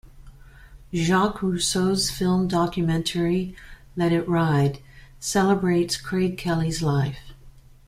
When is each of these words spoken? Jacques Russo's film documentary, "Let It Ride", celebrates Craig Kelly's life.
Jacques 0.95 1.43
Russo's 1.43 2.09
film 2.09 2.47
documentary, 2.47 3.55
"Let 3.95 4.11
It 4.11 4.27
Ride", 4.27 4.79
celebrates 5.19 5.95
Craig 5.95 6.39
Kelly's 6.39 6.81
life. 6.81 7.21